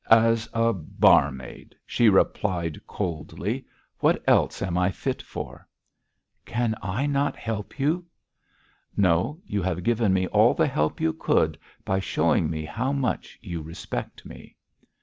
[0.09, 3.67] 'As a barmaid,' she replied coldly.
[3.99, 5.67] 'What else am I fit for?'
[6.43, 8.03] 'Can I not help you?'
[8.97, 13.37] 'No; you have given me all the help you could, by showing me how much
[13.43, 14.55] you respect me.'